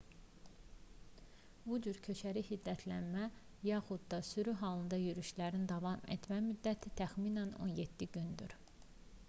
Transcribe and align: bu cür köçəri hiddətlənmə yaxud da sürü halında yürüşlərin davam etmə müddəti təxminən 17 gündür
bu 1.65 1.75
cür 1.87 1.99
köçəri 2.07 2.41
hiddətlənmə 2.47 3.27
yaxud 3.69 4.07
da 4.13 4.21
sürü 4.29 4.55
halında 4.63 4.99
yürüşlərin 5.03 5.67
davam 5.73 6.03
etmə 6.17 6.39
müddəti 6.49 6.93
təxminən 7.03 7.53
17 7.69 8.09
gündür 8.17 8.57